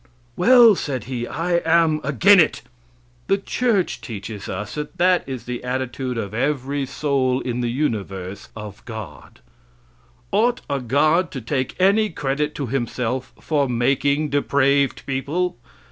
[0.35, 2.63] "Well," said he, "I am agin it!"
[3.27, 8.49] The church teaches us that that is the attitude of every soul in the universe
[8.55, 9.41] of God.
[10.31, 15.57] Ought a god to take any credit to himself for making depraved people?